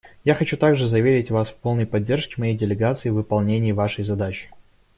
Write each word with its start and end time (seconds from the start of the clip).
Я 0.23 0.33
хочу 0.33 0.57
также 0.57 0.87
заверить 0.87 1.29
вас 1.29 1.51
в 1.51 1.55
полной 1.57 1.85
поддержке 1.85 2.33
моей 2.39 2.55
делегации 2.57 3.09
в 3.11 3.13
выполнении 3.13 3.71
вашей 3.71 4.03
задачи. 4.03 4.49